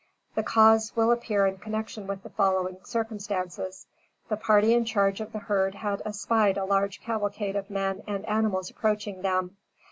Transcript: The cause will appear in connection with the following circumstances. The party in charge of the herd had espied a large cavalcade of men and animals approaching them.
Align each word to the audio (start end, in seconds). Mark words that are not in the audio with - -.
The 0.33 0.41
cause 0.41 0.93
will 0.95 1.11
appear 1.11 1.45
in 1.45 1.59
connection 1.59 2.07
with 2.07 2.23
the 2.23 2.31
following 2.31 2.77
circumstances. 2.83 3.85
The 4.29 4.35
party 4.35 4.73
in 4.73 4.83
charge 4.83 5.21
of 5.21 5.31
the 5.31 5.37
herd 5.37 5.75
had 5.75 6.01
espied 6.07 6.57
a 6.57 6.65
large 6.65 6.99
cavalcade 7.01 7.55
of 7.55 7.69
men 7.69 8.01
and 8.07 8.25
animals 8.25 8.71
approaching 8.71 9.21
them. 9.21 9.57